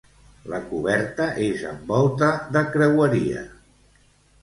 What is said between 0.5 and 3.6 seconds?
La coberta és amb volta de creueria.